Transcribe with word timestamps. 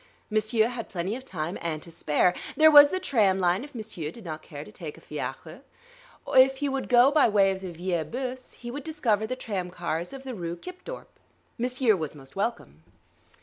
M'sieur 0.31 0.69
had 0.69 0.89
plenty 0.89 1.15
of 1.15 1.23
time, 1.23 1.59
and 1.61 1.79
to 1.83 1.91
spare. 1.91 2.33
There 2.57 2.71
was 2.71 2.89
the 2.89 2.99
tram 2.99 3.39
line, 3.39 3.63
if 3.63 3.75
m'sieur 3.75 4.09
did 4.09 4.25
not 4.25 4.41
care 4.41 4.63
to 4.65 4.71
take 4.71 4.97
a 4.97 4.99
fiacre. 4.99 5.61
If 6.29 6.57
he 6.57 6.67
would 6.67 6.89
go 6.89 7.11
by 7.11 7.27
way 7.29 7.51
of 7.51 7.61
the 7.61 7.71
Vielle 7.71 8.05
Bourse 8.09 8.53
he 8.53 8.71
would 8.71 8.83
discover 8.83 9.27
the 9.27 9.35
tram 9.35 9.69
cars 9.69 10.11
of 10.11 10.23
the 10.23 10.33
Rue 10.33 10.55
Kipdorp. 10.55 11.19
M'sieur 11.59 11.95
was 11.95 12.15
most 12.15 12.35
welcome.... 12.35 12.81